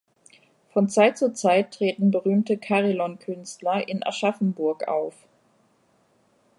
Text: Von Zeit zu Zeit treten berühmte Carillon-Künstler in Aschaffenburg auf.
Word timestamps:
Von 0.73 0.89
Zeit 0.89 1.19
zu 1.19 1.31
Zeit 1.31 1.75
treten 1.75 2.09
berühmte 2.09 2.57
Carillon-Künstler 2.57 3.87
in 3.87 4.01
Aschaffenburg 4.03 4.87
auf. 4.87 5.13